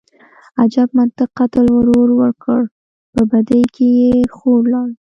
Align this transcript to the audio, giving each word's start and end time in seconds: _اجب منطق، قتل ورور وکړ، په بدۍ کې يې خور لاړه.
_اجب 0.61 0.89
منطق، 0.97 1.29
قتل 1.39 1.65
ورور 1.75 2.09
وکړ، 2.19 2.61
په 3.13 3.21
بدۍ 3.31 3.63
کې 3.75 3.87
يې 4.01 4.11
خور 4.35 4.61
لاړه. 4.73 4.93